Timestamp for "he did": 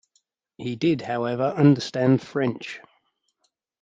0.57-1.03